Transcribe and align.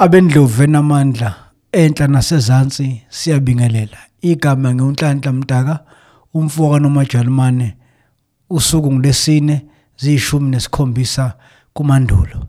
Abendlovu 0.00 0.62
enamandla 0.62 1.34
enhla 1.72 2.06
nasezansi 2.06 3.02
siyabingelela. 3.08 3.98
Igama 4.22 4.74
ngiuNhlanhla 4.74 5.32
Mdaka, 5.32 5.84
umfoka 6.34 6.78
nomajalimane. 6.78 7.76
Usuku 8.50 8.92
ngilesine 8.92 9.66
ziyishumi 9.96 10.50
nesikhombisa 10.50 11.32
kuMandulo. 11.74 12.46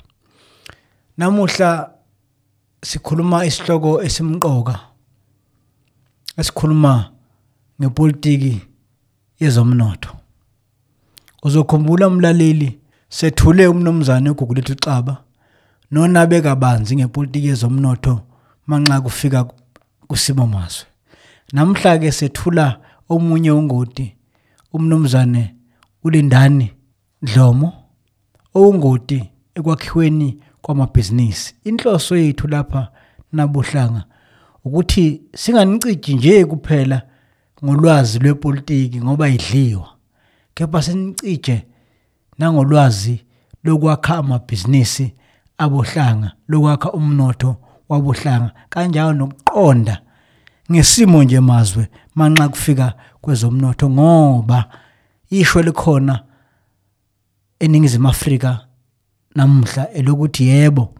Namuhla 1.18 1.92
sikhuluma 2.84 3.46
isihloko 3.46 4.02
esimqoka 4.04 4.80
esikhuluma 6.38 7.12
ngepolitiki 7.82 8.62
yezomnotho. 9.40 10.12
Uzokhumbula 11.44 12.08
umlaleli 12.08 12.80
sethule 13.10 13.68
umnumzane 13.68 14.30
uGugulethu 14.30 14.76
Xaba 14.84 15.24
nonabe 15.92 16.42
kabanzi 16.42 16.96
ngepolitiki 16.96 17.48
yezomnotho 17.48 18.22
manxa 18.68 19.02
kufika 19.02 19.46
kusimo 20.08 20.48
mazwe. 20.48 20.86
Namhla 21.54 21.98
ke 21.98 22.12
sethula 22.12 22.80
omunye 23.10 23.52
ungoti 23.52 24.16
umnumzane 24.74 25.56
uLindani 26.04 26.72
Dlomo 27.22 27.74
ongoti 28.54 29.30
ekwakhiweni 29.56 30.40
kwamabhizinisi. 30.62 31.56
Inhloso 31.64 32.18
yethu 32.18 32.48
lapha 32.48 32.92
nabuhlanga 33.34 34.04
ukuthi 34.66 35.22
singaniciji 35.36 36.14
nje 36.14 36.46
kuphela 36.46 37.02
ngolwazi 37.64 38.20
lwepolitiki 38.20 39.02
ngoba 39.02 39.30
idliwa 39.30 39.90
kepha 40.54 40.82
sinicije 40.82 41.66
nangolwazi 42.38 43.26
lokwakha 43.64 44.18
amabhizinisi 44.18 45.14
abohlanga 45.64 46.30
lokwakha 46.50 46.90
umnotho 46.92 47.52
wabohlanga 47.90 48.52
kanjalo 48.70 49.14
nokuqonda 49.14 49.96
ngesimo 50.72 51.24
nje 51.24 51.40
mazwe 51.40 51.84
manxa 52.16 52.50
kufika 52.50 52.88
kwezomnotho 53.22 53.90
ngoba 53.90 54.60
ishwe 55.30 55.64
likhona 55.64 56.16
eningizimu 57.60 58.08
Afrika 58.10 58.60
namuhla 59.36 59.92
elokuthi 59.94 60.44
yebo 60.48 60.94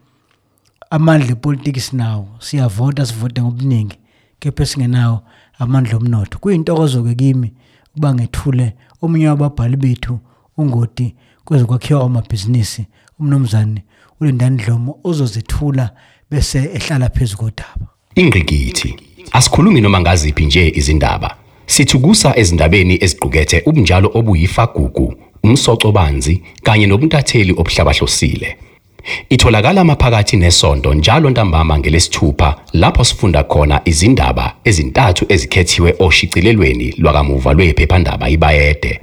amandla 0.90 1.30
epolitiki 1.32 1.80
sinawo 1.80 2.28
siyavota 2.38 3.06
sivote 3.06 3.42
ngobuningi 3.42 3.98
kepha 4.40 4.66
singenawo 4.66 5.22
amandla 5.58 5.96
omnotho. 5.96 6.38
Kuyintokozo 6.38 7.02
ke 7.02 7.14
kimi 7.14 7.52
ukuba 7.90 8.14
ngethule 8.14 8.76
omunye 9.02 9.28
wababhali 9.28 9.76
bethu 9.76 10.18
ungoti 10.56 11.14
kwezokwakhiwa 11.44 12.00
kwamabhizinisi 12.00 12.86
umnumzane 13.20 13.84
uLindani 14.22 14.56
Dlomo 14.56 14.98
ozozethula 15.04 15.90
bese 16.30 16.58
ehlala 16.58 17.08
phezulu 17.08 17.38
kodaba. 17.38 17.86
Ingqikithi. 18.14 18.94
Asikhulumi 19.32 19.80
noma 19.80 20.00
ngaziphi 20.00 20.44
nje 20.44 20.72
izindaba. 20.74 21.36
Sithukusa 21.66 22.36
ezindabeni 22.36 22.98
eziqukethe 23.04 23.62
ubunjalo 23.66 24.10
obuyifagugu 24.14 25.14
umsoco 25.44 25.92
banzi 25.92 26.42
kanye 26.62 26.86
nobuntatheli 26.86 27.52
obuhlabahlosile 27.52 28.56
itholakala 29.28 29.84
maphakathi 29.84 30.36
nesonto 30.36 30.94
njalo 30.94 31.30
ntambama 31.30 31.78
ngelesithupha 31.78 32.56
lapho 32.72 33.04
sifunda 33.04 33.42
khona 33.44 33.80
izindaba 33.84 34.54
ezintathu 34.64 35.26
ezikhethiwe 35.28 35.94
oshicilelweni 35.98 36.94
lwakamuva 36.98 37.52
lwephephandaba 37.52 38.28
ibayede. 38.28 39.00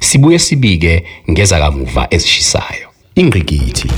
Sibuye 0.00 0.38
sibike 0.38 1.04
ngezakamuva 1.30 2.06
ezishisayo. 2.10 2.88
Ingqikithi. 3.14 3.88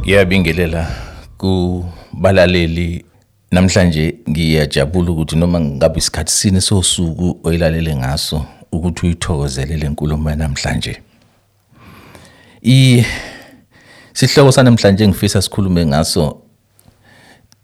Ngiyabingelela 0.00 0.90
kubalaleli 1.38 3.04
namhlanje 3.50 4.14
ngiyajabula 4.30 5.10
ukuthi 5.10 5.36
noma 5.36 5.60
ngabe 5.60 5.98
isikhathi 5.98 6.32
sini 6.32 6.60
sosuku 6.60 7.40
oyilalele 7.44 7.96
ngaso 7.96 8.44
ukuthi 8.72 9.06
uyithokozele 9.06 9.76
le 9.76 9.88
nkulumo 9.88 10.34
namhlanje 10.34 11.02
i 12.62 13.04
sihloko 14.12 14.52
sanamhlanje 14.52 15.08
ngifisa 15.08 15.42
sikhulume 15.42 15.86
ngaso 15.86 16.42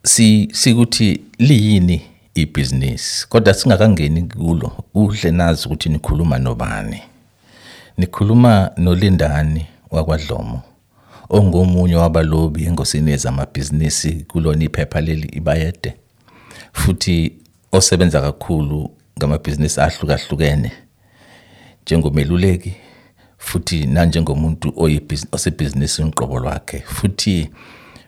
si 0.05 0.49
sikuthi 0.53 1.21
liyini 1.39 2.03
ibhizinisi? 2.35 3.29
Kodwa 3.29 3.55
singakangeni 3.55 4.23
kulo 4.23 4.69
kuhle 4.93 5.31
nazi 5.31 5.67
ukuthi 5.67 5.89
nikhuluma 5.89 6.39
nobani. 6.39 7.03
Nikhuluma 7.99 8.71
nolindani 8.77 9.67
wakwadlomo. 9.91 10.63
Ongomunye 11.29 11.97
wabalobi 11.97 12.65
engosini 12.65 13.11
yezamabhizinisi 13.11 14.13
kulona 14.29 14.65
iphepha 14.65 15.01
leli 15.01 15.29
ibayede. 15.29 15.95
Futhi 16.73 17.33
osebenza 17.73 18.21
kakhulu 18.21 18.91
ngamabhizinisi 19.19 19.81
ahlukahlukene 19.81 20.73
njengomeluleki 21.83 22.75
futhi 23.39 23.87
nanjengomuntu 23.87 24.73
osebhizinisini 25.33 26.09
uqobo 26.09 26.39
lwakhe. 26.39 26.79
Futhi 26.81 27.51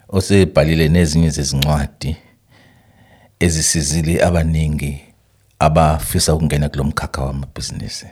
osebhalile 0.09 0.89
nezinye 0.89 1.31
zezincwadi 1.31 2.17
ezisizile 3.41 4.25
abaningi 4.25 5.01
abafisa 5.59 6.35
ukungena 6.35 6.69
kulomkhakha 6.69 7.23
wamabhizinisi. 7.23 8.07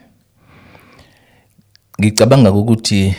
Ngicabanga 2.00 2.52
ukuthi 2.52 3.14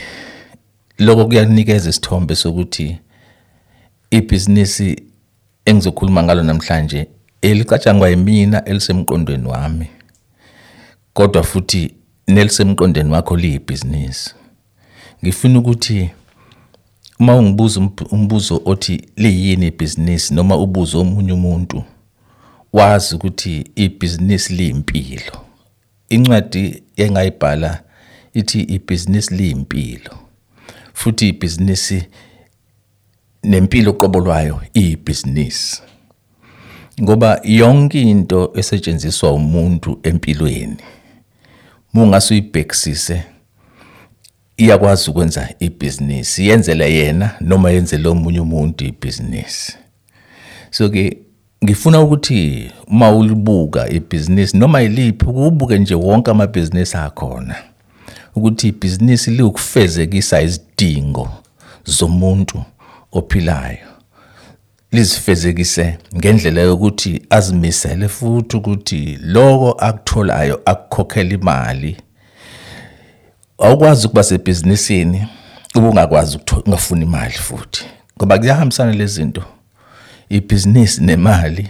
lokho 0.99 1.25
kuyanikeza 1.25 1.89
isithombe 1.89 2.35
sokuthi 2.35 2.97
ibhizinisi 4.11 5.03
engizokhuluma 5.65 6.23
ngalo 6.23 6.43
namhlanje 6.43 7.07
elicatshangwa 7.41 8.09
yimina 8.09 8.65
elisemqondweni 8.65 9.47
wami 9.47 9.87
kodwa 11.13 11.43
futhi 11.43 11.93
nelisemqondweni 12.27 13.11
wakho 13.11 13.37
liyibhizinisi. 13.37 14.35
Ngifuna 15.23 15.59
ukuthi 15.59 16.09
uma 17.19 17.35
ungibuza 17.35 17.89
umbuzo 18.11 18.61
othi 18.65 19.07
liyini 19.15 19.67
ibhizinisi 19.67 20.33
noma 20.33 20.57
ubuzo 20.57 20.99
omunye 21.01 21.31
umuntu 21.31 21.83
wazi 22.73 23.15
ukuthi 23.15 23.71
ibhizinisi 23.75 24.53
liyimpilo. 24.53 25.37
Incwadi 26.09 26.83
engayibhala 26.95 27.83
ithi 28.33 28.61
ibhizinisi 28.61 29.35
liyimpilo. 29.35 30.26
Futhi 30.97 31.27
ibhizinisi 31.29 32.03
nempilo 33.43 33.93
qobo 33.93 34.19
lwayo 34.19 34.61
iyibhizinisi 34.73 35.81
ngoba 37.01 37.41
yonke 37.43 38.01
into 38.01 38.51
esetshenziswa 38.55 39.31
umuntu 39.31 39.99
empilweni 40.03 40.77
mungase 41.93 42.33
uyibhekisise 42.33 43.23
iyakwazi 44.57 45.09
ukwenza 45.09 45.49
ibhizinisi 45.59 46.47
yenzela 46.47 46.85
yena 46.85 47.35
noma 47.41 47.71
yenzele 47.71 48.07
omunye 48.07 48.39
umuntu 48.39 48.85
ibhizinisi. 48.85 49.77
So 50.71 50.89
ke 50.89 51.17
ngifuna 51.63 52.01
ukuthi 52.01 52.71
uma 52.87 53.11
ulibuka 53.11 53.89
ibhizinisi 53.89 54.57
noma 54.57 54.81
yiliphi 54.81 55.25
ukubuke 55.25 55.79
nje 55.79 55.95
wonke 55.95 56.31
amabhizinisi 56.31 56.97
akhona. 56.97 57.55
Ukuthi 58.37 58.67
ibhizinisi 58.67 59.31
liwukufezekisa 59.31 60.41
izidingo 60.41 61.29
zomuntu 61.85 62.63
ophilayo. 63.11 63.87
Lizifezekise 64.91 65.97
ngendlela 66.15 66.61
yokuthi 66.61 67.21
azimisele 67.29 68.07
futhi 68.07 68.57
ukuthi 68.57 69.19
lokho 69.21 69.71
akutholayo 69.71 70.61
akukhokhela 70.65 71.33
imali. 71.33 71.97
Awukwazi 73.57 74.07
ukuba 74.07 74.23
sebhizinisini 74.23 75.27
ubungakwazi 75.75 76.37
ukungafuna 76.37 77.03
imali 77.03 77.33
futhi. 77.33 77.85
Ngoba 78.17 78.39
kuyahambisana 78.39 78.93
lezi 78.93 79.13
zinto 79.13 79.43
ibhizinisi 80.29 81.03
nemali 81.03 81.69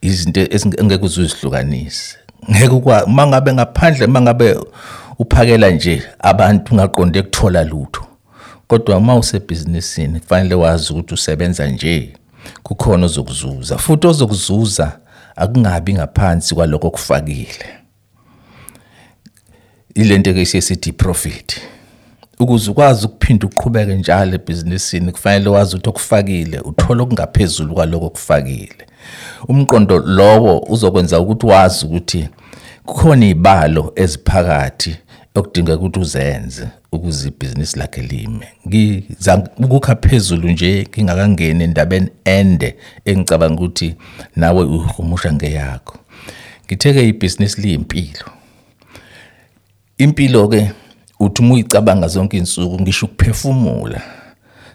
izinto 0.00 0.40
engeke 0.80 1.04
uzuzihlukanise 1.04 2.16
ngeke 2.50 2.68
ukwa 2.68 3.06
mangabe 3.06 3.52
ngaphandle 3.52 4.06
mangabe 4.06 4.56
uphakela 5.18 5.70
nje 5.70 6.02
abantu 6.18 6.72
ungaqonde 6.74 7.22
kuthola 7.22 7.64
lutho. 7.64 8.06
Kodwa 8.68 8.96
uma 8.96 9.16
usebhizinisini 9.16 10.20
kufanele 10.20 10.54
wazi 10.54 10.92
ukuthi 10.92 11.14
usebenza 11.14 11.66
nje 11.66 12.12
kukhona 12.62 13.04
ozokuzuza. 13.04 13.78
Futhi 13.78 14.06
ozokuzuza 14.06 14.98
akungabi 15.36 15.94
ngaphansi 15.94 16.54
kwaloko 16.54 16.86
okufakile. 16.86 17.66
Ilento 19.94 20.34
ke 20.34 20.44
siyesithi 20.44 20.92
profit 20.92 21.60
ukuze 22.38 22.70
ukwazi 22.70 23.06
ukuphinda 23.06 23.46
uqhubeke 23.46 23.94
njalo 23.94 24.34
ebhizinisini 24.34 25.12
kufanele 25.12 25.48
wazi 25.48 25.76
ukuthi 25.76 25.88
okufakile 25.88 26.60
uthola 26.60 27.02
okungaphezulu 27.02 27.74
kwaloko 27.74 28.06
okufakile. 28.06 28.85
Umqondo 29.48 29.98
lowo 29.98 30.66
uzokwenza 30.68 31.20
ukuthi 31.20 31.46
wazi 31.46 31.86
ukuthi 31.86 32.28
kukhona 32.84 33.26
izibalo 33.26 33.92
eziphakathi 33.96 34.96
okudingeka 35.34 35.78
ukuthi 35.78 36.00
uzenze 36.00 36.68
ukuze 36.92 37.28
ibhizinisi 37.28 37.78
lakhe 37.78 38.02
lime. 38.02 38.48
Ngizama 38.68 39.48
ukukha 39.58 39.94
phezulu 39.94 40.48
nje 40.48 40.86
ngingakangeni 40.90 41.64
endabeni 41.64 42.08
ende 42.24 42.76
engicabanga 43.04 43.54
ukuthi 43.54 43.94
nawe 44.36 44.64
uhumusha 44.64 45.32
ngeyakho. 45.32 45.98
Ngitheke 46.66 47.08
ibhizinisi 47.08 47.60
liyimpilo. 47.60 48.26
Impilo 49.98 50.48
ke 50.48 50.70
uthi 51.20 51.42
uma 51.42 51.54
uyicabanga 51.54 52.08
zonke 52.08 52.36
insuku 52.36 52.80
ngisho 52.80 53.06
ukuphefumula 53.06 54.02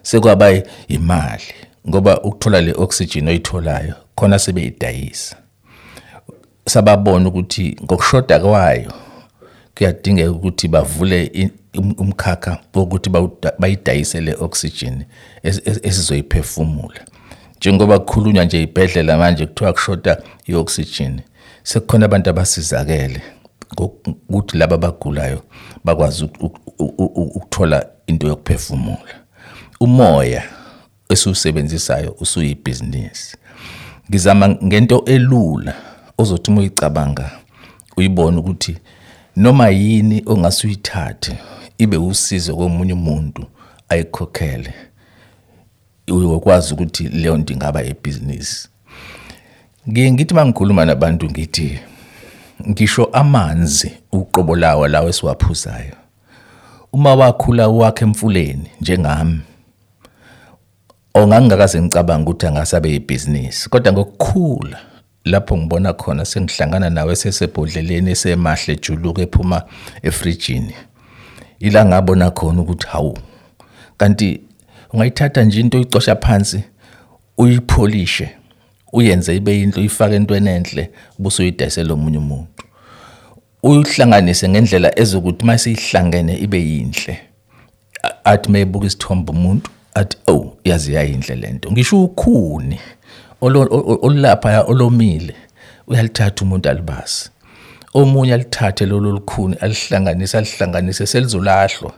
sekwaba 0.01 0.51
imali 0.87 1.53
ngoba 1.89 2.21
ukuthola 2.21 2.61
le 2.61 2.73
oxygen 2.77 3.27
oyitholayo 3.27 3.95
khona 4.15 4.39
sebeyidayisa 4.39 5.35
sababona 6.67 7.29
ukuthi 7.29 7.77
ngokushoda 7.83 8.39
kwayo 8.39 8.93
kuyadingeka 9.77 10.31
ukuthi 10.31 10.67
bavule 10.67 11.49
um- 11.73 11.95
umkhakha 11.97 12.57
wokuthi 12.73 13.09
bayidayise 13.59 14.21
le 14.21 14.35
oxygen 14.39 15.03
es- 15.43 15.61
es- 15.65 15.79
esizoyiphefumula. 15.83 16.99
Njengoba 17.57 17.99
kukhulunywa 17.99 18.45
nje 18.45 18.61
ibhedlela 18.63 19.17
manje 19.17 19.45
kuthiwa 19.45 19.73
kushoda 19.73 20.21
i-oxygen 20.45 21.21
sekukhona 21.63 22.05
abantu 22.05 22.29
abasizakele 22.29 23.21
ngokuthi 23.73 24.57
laba 24.57 24.75
abagulayo 24.75 25.43
bakwazi 25.83 26.23
uku- 26.23 26.47
uku- 26.77 27.03
uku- 27.03 27.21
ukuthola 27.35 27.85
into 28.07 28.27
yokuphefumula. 28.27 29.15
Umoya 29.79 30.43
esiwusebenzisayo 31.09 32.15
usuyibhizinisi. 32.19 33.37
Ngizama 34.11 34.49
ngento 34.49 35.03
elula 35.05 35.73
ozothi 36.17 36.51
uma 36.51 36.61
uyicabanga 36.61 37.31
uyibone 37.97 38.37
ukuthi 38.37 38.77
noma 39.35 39.69
yini 39.69 40.23
ongase 40.25 40.67
uyithathe 40.67 41.37
ibe 41.77 41.97
usizo 41.97 42.55
komunye 42.55 42.93
umuntu 42.93 43.45
ayikhokhele 43.89 44.73
uyokwazi 46.07 46.73
ukuthi 46.73 47.03
leyo 47.03 47.37
nto 47.37 47.53
ingaba 47.53 47.83
ibhizinisi. 47.83 48.69
Ngiye 49.89 50.11
ngithi 50.11 50.33
uma 50.33 50.45
ngikhuluma 50.45 50.85
nabantu 50.85 51.29
ngithi 51.29 51.79
ngisho 52.69 53.05
amanzi 53.05 53.91
uqobo 54.11 54.55
lawo 54.55 54.87
lawo 54.87 55.09
esiwaphuzayo. 55.09 55.95
Uma 56.93 57.15
wakhula 57.15 57.67
wakhe 57.67 58.05
emfuleni 58.05 58.69
njengami 58.81 59.39
ongangingakaze 61.13 61.81
ngicabanga 61.81 62.23
ukuthi 62.23 62.47
angasabe 62.47 62.95
ibhizinisi 62.95 63.69
kodwa 63.69 63.93
ngokukhula 63.93 64.79
lapho 65.25 65.57
ngibona 65.57 65.93
khona 65.93 66.25
sengihlangana 66.25 66.89
nawe 66.89 67.15
sesebhodleleni 67.15 68.11
esemahle 68.11 68.73
ejuluka 68.73 69.21
ephuma 69.21 69.61
efrijini 70.01 70.75
ila 71.59 71.85
ngabona 71.85 72.31
khona 72.31 72.61
ukuthi 72.61 72.87
hawu 72.87 73.17
kanti 73.97 74.41
ungayithatha 74.93 75.43
nje 75.43 75.59
into 75.59 75.77
uyicosha 75.77 76.15
phansi 76.15 76.63
uyipholishe 77.37 78.29
uyenze 78.93 79.35
ibe 79.35 79.59
yinto 79.59 79.79
uyifake 79.79 80.15
entweni 80.15 80.49
enhle 80.49 80.91
bese 81.19 81.41
uyidayisela 81.41 81.93
omunye 81.93 82.17
umuntu. 82.17 82.47
Uyihlanganise 83.63 84.49
ngendlela 84.49 84.99
ezokuthi 84.99 85.43
uma 85.43 85.57
siyihlangene 85.57 86.37
ibe 86.37 86.59
yinhle 86.59 87.19
athi 88.23 88.51
mayebuka 88.51 88.87
isithombe 88.87 89.31
umuntu 89.31 89.71
athi 89.93 90.17
oh 90.27 90.53
yazi 90.65 90.93
yayinhle 90.93 91.35
lento 91.35 91.71
ngisho 91.71 92.03
ukhuni 92.03 92.79
olo- 93.41 93.67
o- 93.71 93.99
olapha 94.01 94.61
olomile 94.63 95.35
uyalithatha 95.87 96.45
umuntu 96.45 96.69
alibasi 96.69 97.29
omunye 97.93 98.33
alithathe 98.33 98.85
lolo 98.85 99.11
lukhuni 99.11 99.55
alihlanganise 99.61 100.37
alihlanganise 100.37 101.05
selizolahlwa. 101.05 101.93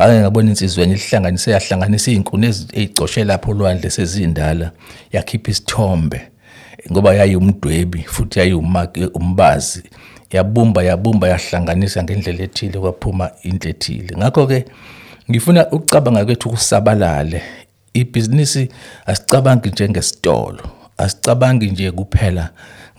Ngake 0.00 0.20
ngabona 0.20 0.48
insizwa 0.50 0.84
enye 0.84 0.94
ihlanganise 0.94 1.50
yahlanganisa 1.50 2.10
iy'nkuni 2.10 2.46
ezi- 2.46 2.66
ey'coshe 2.72 3.24
lapho 3.24 3.50
olwandle 3.50 3.90
sezindala 3.90 4.70
yakhipha 5.12 5.50
isithombe 5.50 6.20
ngoba 6.92 7.14
yayumdwebi 7.14 8.02
futhi 8.02 8.38
yayiwumaki- 8.40 9.10
umbazi 9.14 9.82
yabumba 10.32 10.82
yabumba 10.82 11.28
yahlanganisa 11.28 12.02
ngendlela 12.02 12.42
ethile 12.44 12.78
kwaphuma 12.78 13.30
into 13.42 13.68
ethile. 13.68 14.16
Ngakho-ke 14.18 14.64
ngifuna 15.30 15.70
ukucabanga 15.70 16.24
kwethu 16.24 16.50
kusabalale. 16.50 17.42
Ibhizinisi 17.94 18.68
asicabangi 19.06 19.68
njengesitolo 19.68 20.60
asicabangi 20.98 21.66
nje 21.70 21.90
kuphela 21.92 22.50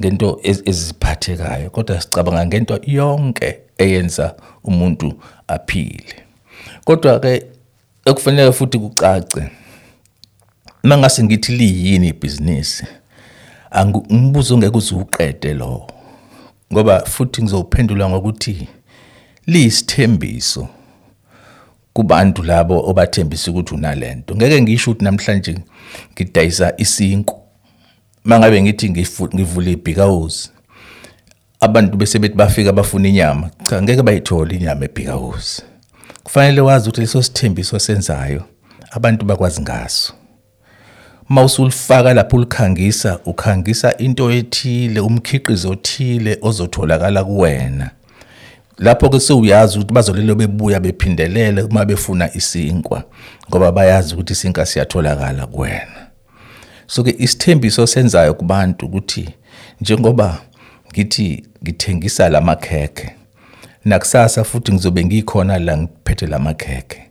ngento 0.02 0.40
ez- 0.44 0.62
eziphathekayo 0.70 1.70
kodwa 1.70 2.02
sicabanga 2.02 2.46
ngento 2.46 2.80
yonke 2.84 3.60
eyenza 3.78 4.36
umuntu 4.64 5.14
aphile. 5.48 6.16
Kodwa 6.86 7.20
ke 7.20 7.46
ekufanele 8.06 8.52
futhi 8.52 8.80
kucace 8.80 9.44
mangase 10.84 11.24
ngithi 11.24 11.52
liyini 11.52 12.08
ibhizinisi 12.08 12.86
umbuzo 14.10 14.54
ongeke 14.56 14.78
uze 14.78 14.96
uqede 14.96 15.54
lo 15.54 15.88
ngoba 16.74 17.00
futhi 17.06 17.42
ngizowuphendula 17.42 18.10
ngokuthi 18.10 18.68
liyisithembiso. 19.48 20.68
Kubantu 21.94 22.44
labo 22.44 22.90
obathembisa 22.90 23.52
ukuthi 23.52 23.74
unalento 23.74 24.36
ngeke 24.36 24.62
ngisho 24.62 24.92
ukuthi 24.92 25.06
namhlanje 25.06 25.56
ngidayisa 26.14 26.74
isinku 26.78 27.36
mangabe 28.24 28.62
ngithi 28.62 28.90
ngivula 29.36 29.70
ibhikawozi 29.70 30.50
abantu 31.60 31.98
bese 31.98 32.20
bethi 32.20 32.36
bafika 32.36 32.74
bafuna 32.74 33.08
inyama 33.08 33.50
cha 33.70 33.82
ngeke 33.82 34.02
bayithole 34.02 34.56
inyama 34.56 34.86
ebhikawozi 34.86 35.62
kufanele 36.24 36.62
wazi 36.62 36.90
ukuthi 36.90 37.02
leso 37.02 37.22
sithembiso 37.24 37.80
senzayo 37.80 38.44
abantu 38.92 39.26
bakwazi 39.26 39.62
ngaso. 39.62 40.14
Uma 41.30 41.44
usulifaka 41.44 42.14
lapho 42.14 42.38
ulikhangisa 42.38 43.20
ukhangisa 43.26 43.98
into 43.98 44.32
ethile 44.32 45.00
umkhiqizo 45.00 45.70
othile 45.70 46.38
ozotholakala 46.42 47.24
kuwena. 47.24 47.90
Lapho 48.80 49.10
ke 49.10 49.20
sewuyazi 49.20 49.78
ukuthi 49.78 49.94
bazolelo 49.94 50.36
bebuya 50.36 50.80
bephindelele 50.80 51.62
uma 51.62 51.86
befuna 51.86 52.34
isinkwa 52.34 53.04
ngoba 53.50 53.72
bayazi 53.72 54.14
ukuthi 54.14 54.34
isinkwa 54.34 54.66
siyatholakala 54.66 55.48
kuwena. 55.48 56.08
So 56.88 57.04
ke 57.04 57.16
isithembiso 57.18 57.88
senzayo 57.88 58.34
kubantu 58.34 58.86
ukuthi 58.86 59.30
njengoba 59.82 60.38
ngithi 60.92 61.44
ngithengisa 61.64 62.30
lamakhekhe 62.30 63.16
nakusasa 63.86 64.44
futhi 64.44 64.74
ngizobe 64.74 65.06
ngikhona 65.06 65.60
la 65.60 65.78
ngiphethe 65.78 66.28
lamakhekhe 66.28 67.02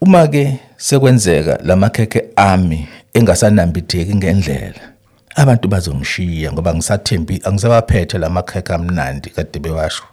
uma 0.00 0.26
ke 0.26 0.56
sekwenzeka 0.76 1.58
lamakhekhe 1.62 2.24
ami 2.36 2.88
engasanambitheki 3.14 4.14
ngendlela 4.14 4.80
abantu 5.34 5.68
bazongishiya 5.68 6.52
ngoba 6.52 6.74
ngisathembi 6.74 7.40
angisabaphethe 7.44 8.18
lamakhekhe 8.18 8.74
amnandi 8.74 9.30
kade 9.30 9.58
bewasho. 9.58 10.04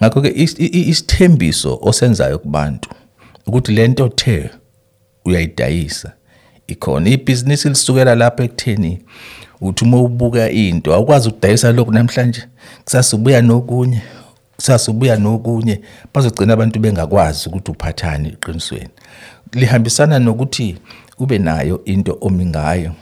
Ngakho 0.00 0.20
ke 0.22 0.32
is- 0.34 0.56
i- 0.58 0.66
i- 0.66 0.88
isithembiso 0.88 1.78
osenzayo 1.82 2.38
kubantu 2.38 2.90
ukuthi 3.46 3.72
lento 3.72 4.08
the 4.08 4.50
uyayidayisa. 5.24 6.12
Ikhona 6.66 7.10
ibhizinisi 7.10 7.68
lisukela 7.68 8.14
lapho 8.14 8.42
ekutheni 8.42 8.98
uthi 9.60 9.84
uma 9.84 10.00
ubuka 10.00 10.50
into 10.50 10.94
awukwazi 10.94 11.28
ukudayisa 11.28 11.72
lokhu 11.72 11.92
namhlanje 11.92 12.42
kusasa 12.84 13.16
ubuya 13.16 13.42
nokunye 13.42 14.02
kusasa 14.56 14.90
ubuya 14.90 15.16
nokunye 15.16 15.80
bazogcina 16.14 16.52
abantu 16.52 16.80
bengakwazi 16.80 17.48
ukuthi 17.48 17.70
uphathani 17.70 18.28
eqinisweni. 18.28 18.88
Lihambisana 19.52 20.18
nokuthi 20.18 20.76
ube 21.18 21.38
nayo 21.38 21.84
into 21.84 22.18
omi 22.20 22.46
ngayo 22.46 22.92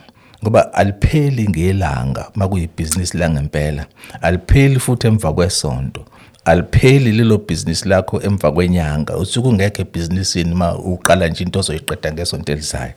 ngoba 0.43 0.73
alipheli 0.75 1.49
ngelanga 1.49 2.31
makuyibhizinisi 2.35 3.19
langempela 3.19 3.87
alipheli 4.23 4.81
futhi 4.81 5.07
emva 5.07 5.33
kwesonto 5.33 6.05
alipheli 6.45 7.13
lelo 7.13 7.39
bhizinisi 7.39 7.89
lakho 7.89 8.23
emva 8.23 8.53
kwenyanga. 8.53 9.17
Usuke 9.17 9.49
ungekho 9.49 9.83
ebhizinisini 9.83 10.53
uma 10.53 10.79
uqala 10.79 11.29
nje 11.29 11.45
into 11.45 11.59
ozoyiqeda 11.59 12.13
ngesonto 12.13 12.53
elizayo. 12.53 12.93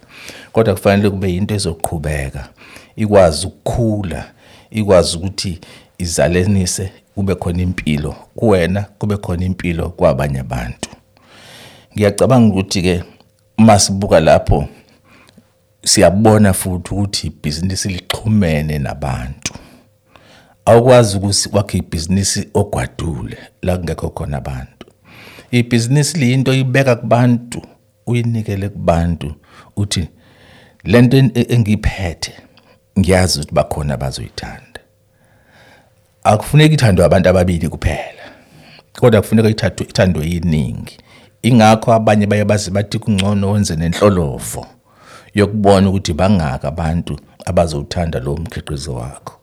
Kodwa 0.51 0.73
kufanele 0.73 1.09
kube 1.09 1.35
into 1.35 1.55
ezoqhubeka 1.55 2.49
ikwazi 2.95 3.47
ukukhula 3.47 4.31
ikwazi 4.71 5.17
ukuthi 5.17 5.59
izalenise 5.97 6.91
kube 7.15 7.35
khona 7.35 7.61
impilo 7.61 8.15
kuwena 8.35 8.81
kube 8.81 9.17
khona 9.17 9.45
impilo 9.45 9.89
kwabanye 9.89 10.39
abantu. 10.39 10.89
Ngiyacabanga 11.95 12.53
ukuthi-ke 12.53 13.03
uma 13.57 13.79
sibuka 13.79 14.19
lapho 14.19 14.67
siyabona 15.85 16.53
futhi 16.53 16.93
ukuthi 16.93 17.27
ibhizinisi 17.27 17.89
lixhumene 17.89 18.79
nabantu. 18.79 19.53
Awukwazi 20.65 21.17
ukuthi 21.17 21.49
kwakhe 21.49 21.77
ibhizinisi 21.77 22.49
ogwadule 22.53 23.37
la 23.61 23.77
kungekho 23.77 24.09
khona 24.09 24.37
abantu. 24.37 24.85
Ibhizinisi 25.51 26.17
liyinto 26.17 26.51
oyibeka 26.51 26.95
kubantu 26.95 27.61
uyinikele 28.07 28.69
kubantu 28.69 29.35
uthi 29.75 30.07
lento 30.83 31.17
en- 31.17 31.31
engiphethe 31.49 32.33
ngiyazi 32.99 33.39
ukuthi 33.39 33.53
bakhona 33.55 33.97
bazoyithanda 33.97 34.79
akufuneki 36.23 36.73
ithandwe 36.73 37.05
abantu 37.05 37.29
ababili 37.29 37.69
kuphela 37.69 38.23
kodwa 38.99 39.21
kufuneka 39.21 39.49
ithathwe 39.49 39.85
ithandwe 39.89 40.25
yiningi. 40.25 40.97
Ingakho 41.41 41.93
abanye 41.93 42.25
baye 42.27 42.45
bazi 42.45 42.71
bathi 42.71 42.99
kungcono 42.99 43.51
wenze 43.51 43.75
nenhlolovo 43.75 44.67
yokubona 45.33 45.89
ukuthi 45.89 46.13
bangaka 46.13 46.67
abantu 46.67 47.19
abazowuthanda 47.45 48.19
lo 48.19 48.35
mkhiqizo 48.35 48.93
wakho. 48.93 49.39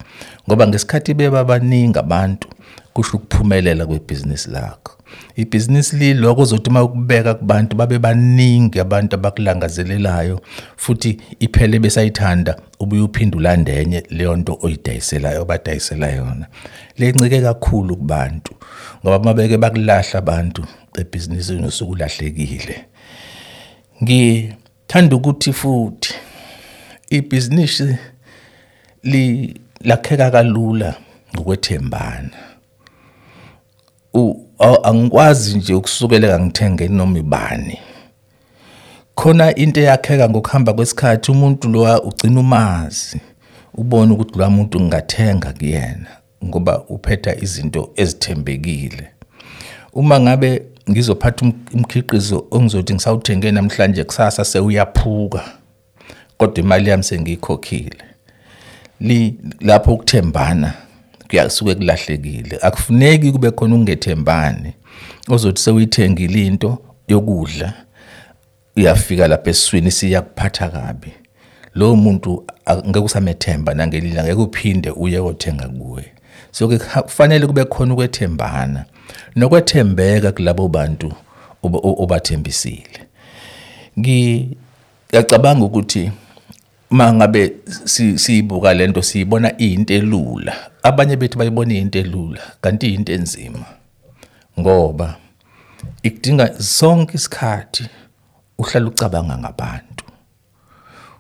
Ngoba 0.49 0.67
ngesikhathi 0.67 1.15
beba 1.15 1.45
baningi 1.45 1.99
abantu 1.99 2.49
kusho 2.95 3.17
ukuphumelela 3.17 3.87
kwebhizinisi 3.87 4.51
lakho. 4.51 4.97
Ibhizinisi 5.37 5.97
liloko 5.97 6.43
uzothi 6.43 6.71
uma 6.71 6.83
ukubeka 6.83 7.35
kubantu 7.35 7.77
babe 7.77 7.99
baningi 7.99 8.81
abantu 8.81 9.15
abakulangazelelayo 9.15 10.41
futhi 10.77 11.21
iphele 11.41 11.79
besayithanda 11.79 12.57
ubuye 12.81 13.03
uphinde 13.03 13.37
ulande 13.37 13.81
enye 13.81 14.03
leyo 14.11 14.37
nto 14.37 14.59
oyidayiselayo 14.63 15.43
obadayisela 15.43 16.11
yona. 16.11 16.47
Lencike 16.99 17.41
kakhulu 17.41 17.97
kubantu 17.97 18.55
ngoba 19.03 19.19
uma 19.19 19.35
beke 19.35 19.57
bakulahla 19.57 20.19
abantu 20.19 20.65
ebhizinisini 20.99 21.67
usuke 21.67 21.93
ulahlekile. 21.93 22.85
Ngithanda 24.03 25.17
ukuthi 25.17 25.53
futhi 25.53 26.15
ibhizinisi 27.11 27.97
li 29.03 29.55
lakheka 29.85 30.31
kalula 30.31 30.95
ngokwethembana. 31.35 32.31
Angikwazi 34.83 35.59
nje 35.59 35.75
ukusukeleka 35.75 36.41
ngithenge 36.41 36.89
noma 36.89 37.19
ibani. 37.19 37.79
Khona 39.15 39.55
into 39.55 39.81
eyakheka 39.81 40.29
ngokuhamba 40.29 40.73
kwesikhathi 40.73 41.31
umuntu 41.31 41.69
lo 41.69 41.99
ugcina 41.99 42.41
umazi 42.41 43.21
ubone 43.75 44.13
ukuthi 44.13 44.39
lo 44.39 44.51
muntu 44.51 44.81
ngingathenga 44.81 45.53
kuyena 45.53 46.07
ngoba 46.45 46.79
uphetha 46.89 47.37
izinto 47.37 47.91
ezithembekile. 47.97 49.09
Uma 49.93 50.21
ngabe 50.21 50.63
ngizophatha 50.91 51.45
um- 51.47 51.67
umkhiqizo 51.75 52.47
ongizothi 52.51 52.95
ngisawuthenge 52.95 53.51
namhlanje 53.51 54.05
kusasa 54.05 54.45
sewuyaphuka 54.45 55.43
kodwa 56.39 56.59
imali 56.65 56.91
yami 56.91 57.03
sengiyikhokhile. 57.03 58.10
Lapho 59.61 59.93
ukuthembana 59.93 60.75
kuyasuke 61.29 61.75
kulahlekile. 61.75 62.59
Akufuneki 62.63 63.33
kube 63.33 63.51
khona 63.51 63.75
ungethembani 63.75 64.73
ozothi 65.29 65.63
sewuyithengile 65.63 66.47
into 66.47 66.79
yokudla 67.09 67.73
uyafika 68.77 69.29
lapha 69.29 69.51
esiswini 69.51 69.91
siyakuphatha 69.91 70.69
kabi. 70.69 71.13
Lowo 71.75 71.97
muntu 71.97 72.45
ngeke 72.87 72.99
usamethemba 72.99 73.75
nangelila 73.75 74.25
ngeke 74.25 74.41
uphinde 74.41 74.91
uye 74.91 75.19
othenga 75.19 75.69
kuwe. 75.69 76.05
So 76.51 76.69
ke 76.69 76.79
kufanele 76.79 77.47
kube 77.47 77.65
khona 77.65 77.95
ukwethembana. 77.95 78.85
Nokwethembeka 79.37 80.33
kulabo 80.33 80.69
bantu 80.69 81.13
obathembisile. 81.63 83.07
Ngiyacabanga 83.99 85.65
ukuthi 85.65 86.11
mangabe 86.91 87.53
si- 87.85 88.19
siyibuka 88.19 88.75
lento 88.75 89.03
siyibona 89.03 89.53
iyinto 89.61 89.95
elula. 89.95 90.55
Abanye 90.83 91.17
bethu 91.17 91.39
bayibona 91.39 91.73
iyinto 91.75 91.99
elula 91.99 92.41
kanti 92.61 92.87
iyinto 92.87 93.13
enzima. 93.13 93.65
Ngoba 94.61 95.17
ikudinga 96.03 96.61
sonke 96.63 97.15
isikhathi 97.17 97.85
uhlala 98.59 98.87
ucabanga 98.89 99.39
ngabantu. 99.39 100.05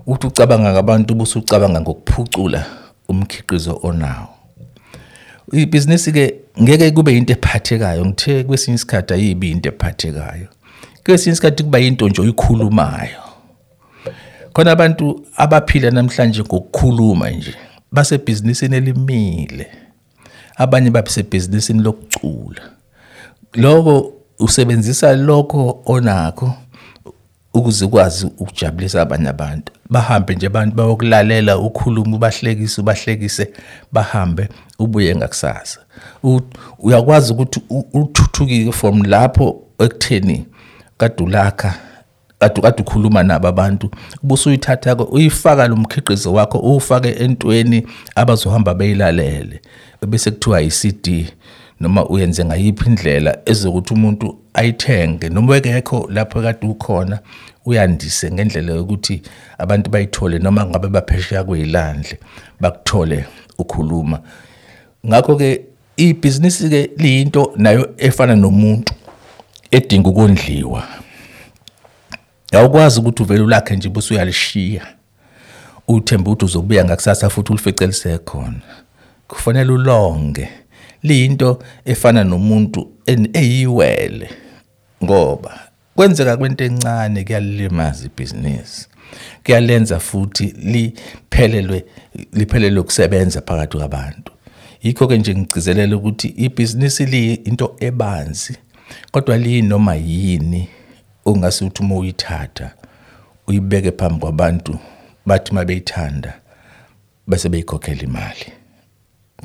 Uthi 0.07 0.27
ucabanga 0.27 0.73
ngabantu 0.73 1.15
bese 1.15 1.39
ucabanga 1.39 1.81
ngokuphucula 1.81 2.67
umkhiqizo 3.09 3.81
onawo. 3.83 4.29
Ibhizinisi 5.53 6.12
ke 6.12 6.35
ngeke 6.62 6.91
kube 6.91 7.17
into 7.17 7.33
ephathekayo 7.33 8.07
ngithe 8.07 8.45
kwesinye 8.45 8.75
isikhathi 8.75 9.15
ayibi 9.15 9.50
into 9.50 9.69
ephathekayo. 9.69 10.49
Kwesinye 11.05 11.33
isikhathi 11.33 11.62
kuba 11.62 11.79
into 11.81 12.09
nje 12.09 12.21
oyikhulumayo. 12.23 13.21
Khona 14.52 14.71
abantu 14.73 15.26
abaphila 15.37 15.90
namhlanje 15.90 16.42
ngokukhuluma 16.42 17.30
nje 17.30 17.54
basebhizinisini 17.92 18.76
elimile. 18.76 19.66
Abanye 20.57 20.90
basebhizinisini 20.90 21.83
lokucula. 21.83 22.62
Lokho 23.54 24.12
usebenzisa 24.38 25.16
lokho 25.16 25.83
onakho 25.87 26.54
ukuze 27.54 27.85
ukwazi 27.85 28.26
ukujabulisa 28.26 29.02
abanye 29.02 29.28
abantu. 29.28 29.73
Bahambe 29.90 30.35
nje 30.35 30.47
abantu 30.47 30.76
bayokulalela 30.76 31.59
ukhuluma 31.59 32.16
ubahlekise 32.16 32.80
ubahlekise 32.80 33.52
bahambe 33.92 34.49
ubuye 34.78 35.16
ngakusasa. 35.16 35.80
Uyakwazi 36.78 37.33
ukuthi 37.33 37.62
uthuthukike 37.92 38.73
from 38.73 39.02
lapho 39.02 39.62
ekutheni 39.78 40.47
kade 40.99 41.25
ulakha 41.25 41.75
kade 42.40 42.61
kade 42.61 42.82
ukhuluma 42.82 43.23
nabo 43.23 43.49
abantu 43.49 43.90
ubuse 44.23 44.49
uyithatha 44.49 44.97
ke 44.97 45.02
uyifaka 45.02 45.68
lo 45.68 45.76
mkhiqizo 45.76 46.32
wakho 46.32 46.59
uwufake 46.59 47.09
entweni 47.09 47.87
abazohamba 48.14 48.75
beyilalele. 48.75 49.61
Bese 50.09 50.30
kuthiwa 50.30 50.62
i-CD 50.62 51.26
noma 51.80 52.09
uyenze 52.09 52.44
ngayiphi 52.44 52.87
indlela 52.87 53.38
ezokuthi 53.47 53.94
umuntu 53.94 54.38
ayithenge. 54.54 55.28
Noma 55.28 55.56
ekekho 55.56 56.09
lapho 56.11 56.42
kade 56.42 56.66
ukhona 56.66 57.18
uyandise 57.66 58.30
ngendlela 58.30 58.73
yokuthi 58.73 59.23
abantu 59.59 59.90
bayithole 59.90 60.38
noma 60.38 60.66
ngabe 60.66 60.88
baphesheya 60.88 61.44
kweyilandle 61.44 62.18
bakuthole 62.61 63.25
ukhuluma. 63.59 64.20
Ngakho 65.06 65.37
ke 65.37 65.61
ibhizinisi 65.97 66.68
ke 66.68 66.90
liyinto 66.97 67.52
nayo 67.56 67.90
efana 67.99 68.37
nomuntu 68.37 68.94
edinga 69.70 70.09
ukondliwa. 70.09 70.85
Awukwazi 72.52 73.00
ukuthi 73.00 73.23
uvele 73.23 73.42
ulakhe 73.42 73.76
nje 73.76 73.88
bese 73.88 74.14
uyalishiya. 74.14 74.87
Uthemba 75.88 76.30
ukuthi 76.30 76.45
uzobuya 76.45 76.85
ngakusasa 76.85 77.30
futhi 77.30 77.52
ulifice 77.52 77.87
lisekhona 77.87 78.61
kufanele 79.28 79.73
ulonge. 79.73 80.49
Liyinto 81.02 81.62
efana 81.85 82.25
nomuntu 82.25 82.90
en- 83.07 83.30
eyiwele 83.33 84.30
ngoba 85.04 85.61
kwenzeka 85.95 86.37
kwento 86.37 86.64
encane 86.64 87.25
kuyalimaza 87.25 88.04
ibhizinisi. 88.07 88.87
Kuyalenza 89.45 90.00
futhi 90.00 90.45
liphelelwe 90.45 91.85
liphelelwe 92.33 92.80
ukusebenza 92.80 93.40
phakathi 93.40 93.76
kwabantu. 93.76 94.33
Yikho 94.83 95.07
ke 95.09 95.19
nje 95.19 95.35
ngigcizelela 95.35 95.97
ukuthi 95.97 96.28
ibhizinisi 96.28 97.07
liyinto 97.07 97.76
ebanzi 97.80 98.57
kodwa 99.11 99.38
liyinoma 99.38 99.95
yini 99.95 100.69
ongase 101.25 101.65
uthi 101.65 101.83
uma 101.83 101.95
uyithatha 101.95 102.71
uyibeke 103.47 103.91
phambi 103.91 104.21
kwabantu 104.21 104.79
bathi 105.27 105.50
uma 105.50 105.65
beyithanda 105.65 106.35
bese 107.27 107.49
beyikhokhela 107.49 108.03
imali. 108.03 108.53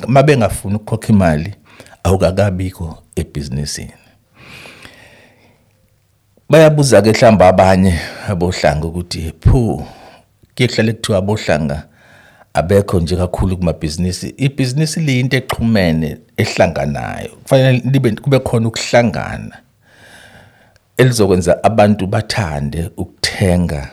Uma 0.08 0.24
bengafuni 0.24 0.75
ukukhokha 0.75 1.13
imali 1.13 1.55
awukakabikho 2.03 3.03
ebhizinisini. 3.15 3.94
Bayabuza 6.50 7.01
ke 7.01 7.12
mhlamba 7.12 7.48
abanye 7.48 8.00
abohlanga 8.27 8.88
ukuthi 8.88 9.34
phu 9.39 9.86
kuye 10.55 10.67
kuhlale 10.67 10.94
kuthiwa 10.94 11.17
abohlanga 11.17 11.88
abekho 12.53 13.00
nje 13.00 13.15
kakhulu 13.15 13.58
kumabhizinisi. 13.58 14.34
Ibhizinisi 14.38 15.00
liyinto 15.00 15.38
exhumene 15.38 16.17
ehlanganayo. 16.38 17.29
Kufanele 17.29 17.82
libe 17.91 18.12
kube 18.12 18.39
khona 18.39 18.67
ukuhlangana. 18.67 19.64
Elizokwenza 20.97 21.63
abantu 21.63 22.07
bathande 22.07 22.89
ukuthenga 22.97 23.89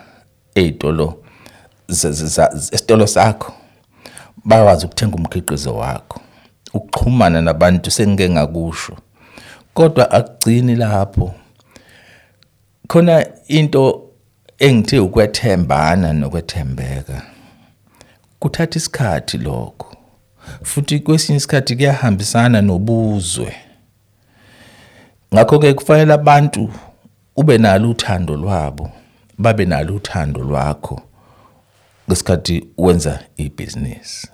ezitolo 0.55 1.23
za- 1.89 2.13
za- 2.13 2.27
za- 2.27 2.51
esitolo 2.73 3.07
sakho. 3.07 3.53
Bakwazi 4.45 4.87
ukuthenga 4.87 5.17
umkhiqizo 5.17 5.77
wakho 5.77 6.21
ukuxhumana 6.75 7.41
nabantu 7.43 7.91
sengike 7.91 8.31
ngakusho. 8.31 8.97
Kodwa 9.75 10.11
akugcini 10.11 10.77
lapho 10.77 11.35
khona 12.89 13.27
into 13.49 14.09
engithe 14.59 14.99
ukwethembana 14.99 16.13
nokwethembeka 16.13 17.23
kuthatha 18.39 18.77
isikhathi 18.79 19.39
lokho. 19.39 19.97
Futhi 20.63 21.01
kwesinye 21.01 21.37
isikhathi 21.37 21.77
kuyahambisana 21.77 22.63
nobuzwe. 22.63 23.55
Ngakho-ke 25.35 25.75
kufanele 25.75 26.13
abantu 26.13 26.71
ube 27.37 27.59
nalo 27.59 27.91
uthando 27.91 28.37
lwabo 28.37 28.91
babe 29.39 29.65
nalo 29.65 29.95
uthando 29.95 30.41
lwakho 30.41 31.03
ngesikhathi 32.09 32.67
wenza 32.79 33.21
ibhizinisi 33.37 34.29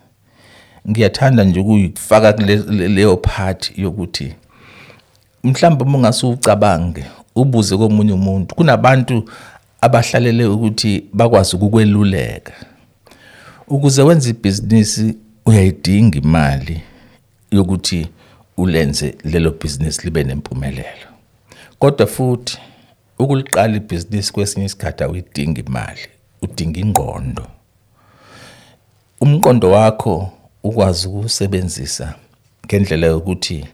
ngiyathanda 0.90 1.44
nje 1.44 1.60
ukuyifaka 1.60 2.32
leyo 2.68 3.16
part 3.16 3.78
yokuthi 3.78 4.34
mhlawumbe 5.44 5.84
uma 5.84 5.98
ungase 5.98 6.26
ucabange 6.26 7.04
ubuze 7.34 7.76
komunye 7.76 8.12
umuntu 8.12 8.54
kunabantu 8.54 9.30
abahlalele 9.80 10.46
ukuthi 10.46 11.04
bakwazi 11.12 11.56
ukukweluleka 11.56 12.52
ukuze 13.68 14.02
wenze 14.02 14.30
ibhizinisi 14.30 15.14
uyayidinga 15.46 16.18
imali 16.18 16.82
yokuthi 17.50 18.08
ulenze 18.56 19.14
lelo 19.24 19.50
business 19.50 20.04
libe 20.04 20.24
nempumelelo. 20.24 21.08
Kodwa 21.78 22.06
futhi 22.06 22.58
ukuliqala 23.18 23.76
ibhizinisi 23.76 24.32
kwesinye 24.32 24.66
isikhathi 24.66 25.04
awuyidingi 25.04 25.60
imali 25.60 26.00
udinga 26.42 26.80
ingqondo. 26.80 27.46
Umqondo 29.20 29.70
wakho 29.70 30.32
ukwazi 30.62 31.08
ukusebenzisa 31.08 32.14
ngendlela 32.66 33.06
yokuthi 33.06 33.66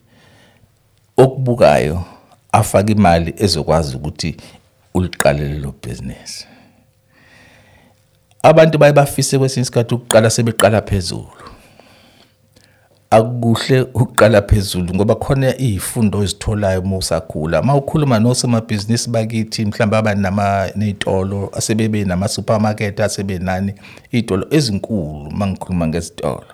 okubukayo 1.17 2.05
afake 2.53 2.93
imali 2.93 3.35
ezokwazi 3.37 3.97
ukuthi 3.97 4.37
uliqale 4.95 5.49
lelo 5.49 5.75
business 5.83 6.47
abantu 8.43 8.79
baye 8.79 8.93
bafise 8.93 9.39
kwesinye 9.39 9.63
isikhathi 9.63 9.95
ukuqala 9.95 10.31
sebeqala 10.31 10.83
phezulu. 10.83 11.54
Akukuhle 13.11 13.81
ukuqala 13.81 14.43
phezulu 14.43 14.95
ngoba 14.95 15.15
khona 15.15 15.59
izifundo 15.59 16.19
ozitholayo 16.19 16.81
uma 16.81 16.97
usakhula. 16.97 17.61
Uma 17.61 17.77
ukhuluma 17.77 18.19
nosomabhizinisi 18.19 19.11
bakithi 19.11 19.65
mhlawumbe 19.65 19.97
abanama 19.97 20.69
nezitolo 20.77 21.51
asebebe 21.53 22.05
nama 22.05 22.29
supermarket 22.29 23.01
asebenani 23.01 23.75
izitolo 24.13 24.47
ezinkulu 24.51 25.31
mangikhuluma 25.31 25.87
ngezitolo. 25.87 26.47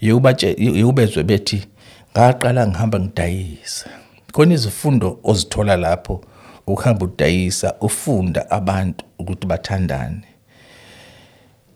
Yewubatshe 0.00 0.56
yewubezwe 0.58 1.22
bethi 1.22 1.66
ngaqala 2.12 2.66
ngihamba 2.66 3.00
ngidayisa. 3.00 3.86
Khona 4.32 4.54
izifundo 4.54 5.18
ozithola 5.24 5.76
lapho 5.76 6.20
ukuhamba 6.66 7.04
udayisa 7.04 7.74
ufunda 7.80 8.50
abantu 8.50 9.04
ukuthi 9.18 9.46
bathandane. 9.46 10.33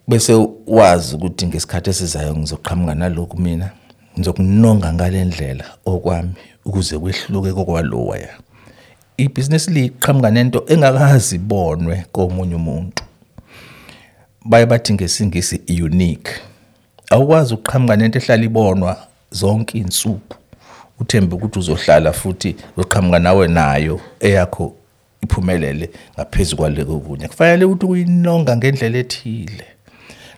Bese 0.09 0.49
wazi 0.67 1.17
ukuthi 1.17 1.47
ngesikhathi 1.47 1.91
esizayo 1.91 2.37
ngizoqhamuka 2.37 2.95
nalokhu 2.95 3.41
mina 3.41 3.71
ngizokunonga 4.19 4.93
ngale 4.93 5.25
ndlela 5.25 5.65
okwami 5.87 6.33
ukuze 6.65 6.99
kwehluke 6.99 7.53
kokwaloya. 7.53 8.29
Ibhizinisi 9.17 9.71
liqhamuka 9.71 10.31
nento 10.31 10.65
engakazi 10.67 11.37
ibonwe 11.37 12.05
komunye 12.12 12.55
umuntu. 12.55 13.03
Baye 14.45 14.67
bathi 14.67 14.93
ngesingisi 14.95 15.61
unique. 15.83 16.33
Awukwazi 17.11 17.55
ukuqhamuka 17.55 17.97
nento 17.97 18.19
ehlala 18.19 18.45
ibonwa 18.45 18.97
zonke 19.31 19.79
izinsuku 19.79 20.37
uthembe 21.00 21.37
ukuthi 21.37 21.59
uzohlala 21.59 22.12
futhi 22.12 22.57
uzoqhamuka 22.77 23.19
nawe 23.19 23.49
nayo 23.49 24.00
eyakho 24.21 24.75
iphumelele 25.23 25.91
ngaphezulu 26.15 26.57
kwaleko 26.57 27.00
kunye 27.00 27.29
kufanele 27.29 27.65
ukuthi 27.65 27.87
uyinonga 27.87 28.57
ngendlela 28.57 28.99
ethile. 28.99 29.77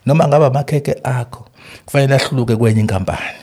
Noma 0.07 0.29
ngaba 0.29 0.47
amakheke 0.47 0.97
akho 1.03 1.47
kufanele 1.85 2.15
ahluke 2.15 2.57
kwenye 2.57 2.81
inkampani. 2.81 3.41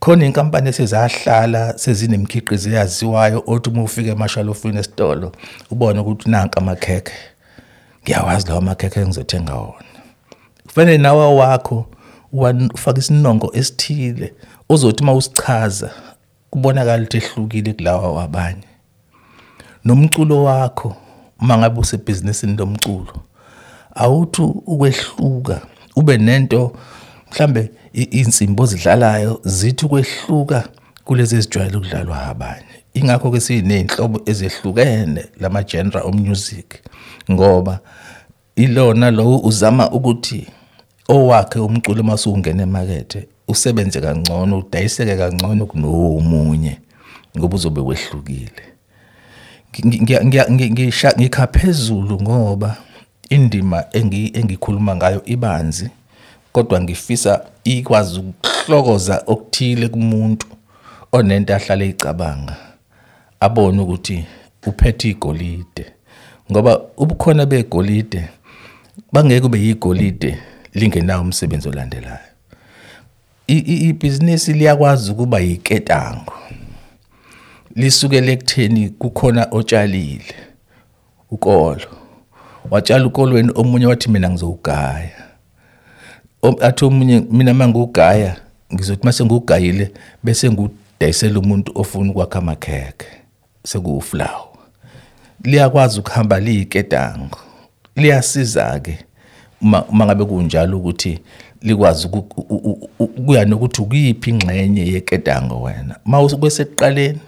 Khona 0.00 0.26
inkampani 0.26 0.68
esezahlala 0.68 1.78
sezinemikhiqizo 1.78 2.70
eyaziwayo 2.70 3.42
othi 3.46 3.70
uma 3.70 3.82
ufika 3.82 4.10
emashalofini 4.10 4.78
esitolo 4.78 5.32
ubone 5.70 6.00
ukuthi 6.00 6.30
nanka 6.30 6.60
amakheke 6.60 7.12
ngiyawazi 8.02 8.48
lawa 8.48 8.60
makheke 8.60 9.00
engizothenga 9.00 9.54
wona. 9.54 10.00
Kufanele 10.66 10.98
nawe 10.98 11.34
wakho 11.34 11.86
ufake 12.74 13.00
isinongo 13.00 13.50
esithile 13.54 14.34
ozothi 14.68 15.02
uma 15.02 15.14
usichaza 15.14 15.90
kubonakala 16.50 17.02
ukuthi 17.02 17.16
ehlukile 17.16 17.72
kulawa 17.72 18.12
wabanye. 18.12 18.68
Nomculo 19.84 20.44
wakho 20.44 20.96
uma 21.40 21.58
ngabe 21.58 21.80
usebhizinisini 21.80 22.56
lomculo 22.56 23.14
awuthi 23.96 24.42
ukwehluka 24.42 25.60
ube 25.96 26.18
nento 26.18 26.72
mhlambe 27.32 27.70
insimbi 27.92 28.62
ozidlalayo 28.62 29.40
zithi 29.44 29.86
ukwehluka 29.86 30.68
kulezi 31.04 31.36
ezijwayele 31.36 31.76
ukudlalwa 31.76 32.26
abanye. 32.26 32.76
Ingakho 32.94 33.30
ke 33.30 33.40
sineyinhlobo 33.40 34.20
ezehlukene 34.26 35.24
lama 35.40 35.62
genre 35.62 36.00
of 36.00 36.14
music 36.14 36.66
ngoba 37.30 37.80
ilona 38.56 39.10
lo 39.10 39.38
uzama 39.38 39.90
ukuthi 39.90 40.46
owakhe 41.08 41.58
umculo 41.58 42.02
mase 42.02 42.28
ungena 42.30 42.62
emakethe 42.62 43.28
usebenze 43.48 44.00
kangcono 44.00 44.58
udayiseke 44.58 45.16
kangcono 45.16 45.66
kunomunye 45.66 46.78
ngoba 47.38 47.56
uzobe 47.56 47.80
wehlukile. 47.80 48.62
Ngikha 51.18 51.46
phezulu 51.46 52.22
ngoba 52.22 52.76
indima 53.28 53.84
engikhuluma 53.92 54.96
ngayo 54.96 55.24
ibanzi 55.24 55.90
kodwa 56.52 56.80
ngifisa 56.80 57.44
ikwazi 57.64 58.20
ukuhlokoza 58.20 59.22
okuthile 59.26 59.88
kumuntu 59.88 60.46
onento 61.12 61.54
ahlale 61.54 61.88
icabanga 61.88 62.56
abone 63.40 63.80
ukuthi 63.80 64.24
uphethe 64.66 65.08
igolide. 65.08 65.86
Ngoba 66.50 66.80
ubukhona 66.96 67.46
begolide 67.46 68.28
bangeke 69.12 69.40
kube 69.40 69.58
yigolide 69.58 70.38
lingenawo 70.74 71.22
umsebenzi 71.22 71.68
olandelayo. 71.68 72.18
Ibhizinisi 73.46 74.52
liyakwazi 74.52 75.10
ukuba 75.12 75.38
yiketango 75.40 76.32
lisukele 77.76 78.32
ekutheni 78.32 78.88
kukhona 78.88 79.48
otshalile 79.50 80.34
ukolo. 81.30 82.05
Watshala 82.70 83.06
ukolweni 83.06 83.52
omunye 83.54 83.86
wathi 83.86 84.10
mina 84.10 84.30
ngizowugaya. 84.30 85.10
Athi 86.60 86.84
omunye 86.84 87.20
mina 87.30 87.54
mangugaya 87.54 88.36
ngizothi 88.74 89.06
mase 89.06 89.24
ngugayile 89.24 89.90
bese 90.22 90.50
ngudayisela 90.50 91.38
umuntu 91.38 91.72
ofuna 91.74 92.10
ukwakha 92.10 92.38
amakhekhe 92.38 93.06
sekuflower. 93.64 94.46
Liyakwazi 95.44 96.00
ukuhamba 96.00 96.40
liyiketango 96.40 97.38
liyasiza 97.96 98.80
ke 98.80 98.98
uma 99.60 100.06
ngabe 100.06 100.24
kunjalo 100.24 100.78
ukuthi 100.78 101.20
likwazi 101.62 102.08
kuya 103.26 103.44
nokuthi 103.44 103.82
ukuyiphi 103.82 104.30
ingxenye 104.30 104.86
yeketango 104.86 105.62
wena. 105.62 105.96
Uma 106.06 106.28
kwesekuqaleni 106.28 107.18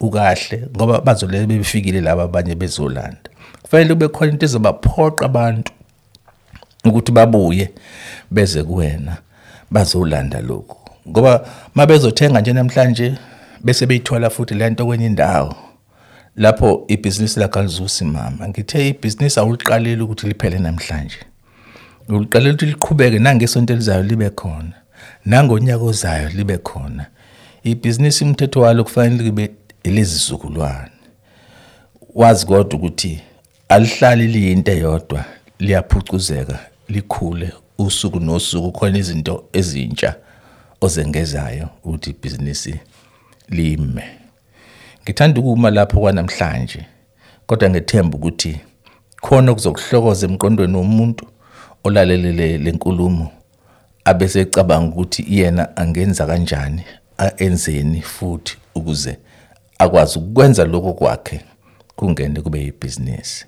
ukahle 0.00 0.68
ngoba 0.76 1.00
bazole 1.00 1.46
befikile 1.46 2.00
laba 2.00 2.22
abanye 2.22 2.54
bezolanda. 2.54 3.27
Kufanele 3.68 3.94
kube 3.94 4.08
khona 4.08 4.32
into 4.32 4.46
ezobaphoqa 4.46 5.26
abantu 5.26 5.72
ukuthi 6.84 7.12
babuye 7.12 7.70
beze 8.30 8.62
kuwena 8.62 9.16
bazolanda 9.70 10.40
lokhu. 10.40 10.90
Ngoba 11.08 11.48
mabezothenga 11.74 12.40
nje 12.40 12.52
namhlanje 12.52 13.14
bese 13.64 13.86
beyithola 13.86 14.30
futhi 14.30 14.54
lento 14.54 14.86
kwenye 14.86 15.06
indawo 15.06 15.54
lapho 16.36 16.84
ibhizinisi 16.88 17.40
lakho 17.40 17.58
alizusimama 17.58 18.48
ngithe 18.48 18.88
ibhizinisi 18.88 19.40
awuliqaleli 19.40 20.02
ukuthi 20.02 20.26
liphele 20.26 20.58
namhlanje. 20.58 21.18
Uliqalela 22.08 22.52
ukuthi 22.52 22.66
liqhubeke 22.66 23.18
nangesonto 23.18 23.72
elizayo 23.72 24.02
libe 24.02 24.30
khona 24.30 24.72
nangonyaka 25.26 25.84
ozayo 25.84 26.28
libe 26.28 26.58
khona. 26.58 27.06
Ibhizinisi 27.64 28.24
umthetho 28.24 28.60
walo 28.60 28.84
kufanele 28.84 29.22
libe 29.22 29.50
elezizukulwane 29.82 30.90
wazi 32.14 32.46
kodwa 32.46 32.78
ukuthi 32.78 33.20
alihlali 33.68 34.26
liyinto 34.26 34.72
eyodwa 34.72 35.24
liyaphucuzeka 35.58 36.58
likhule 36.88 37.52
usuku 37.78 38.20
nosuku. 38.20 38.72
Khona 38.72 38.98
izinto 38.98 39.44
ezintsha 39.52 40.14
ozengezayo 40.80 41.68
ukuthi 41.84 42.10
ibhizinisi 42.10 42.80
lime. 43.48 44.04
Ngithanda 45.02 45.40
ukuma 45.40 45.70
lapho 45.70 46.00
kwanamhlanje 46.00 46.86
kodwa 47.46 47.70
ngethemba 47.70 48.16
ukuthi 48.16 48.60
khona 49.20 49.54
kuzokuhlokoza 49.54 50.26
emqondweni 50.26 50.76
womuntu 50.76 51.26
olalelele 51.84 52.58
lenkulumo 52.58 53.30
abese 54.04 54.40
ecabanga 54.40 54.88
ukuthi 54.88 55.24
yena 55.28 55.76
angenza 55.76 56.26
kanjani 56.26 56.82
enzeni 57.36 58.02
futhi 58.02 58.56
ukuze 58.74 59.18
akwazi 59.78 60.18
ukwenza 60.18 60.64
lokho 60.64 60.92
kwakhe 60.92 61.40
kungene 61.96 62.40
kube 62.40 62.60
yibhizinisi. 62.60 63.46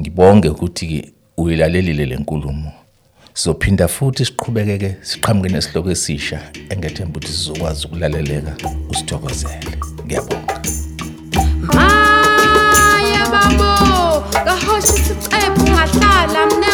Ngibonge 0.00 0.48
ukuthi 0.48 1.12
uyilalelile 1.36 2.06
lenkulumo 2.06 2.72
sizophinda 3.34 3.88
futhi 3.88 4.24
siqhubekeke 4.24 4.96
siqhamuke 5.02 5.48
nesihloko 5.48 5.90
esisha 5.90 6.38
engethemba 6.72 7.18
ukuthi 7.18 7.32
sizokwazi 7.32 7.86
ukulaleleka 7.86 8.52
usithokozele. 8.90 9.72
Ngiyabonga. 10.04 10.54
Haya 11.76 13.24
babo, 13.32 13.70
kahoshi 14.46 14.96
sicephu 15.06 15.62
ngahlala 15.72 16.46
mne 16.46 16.65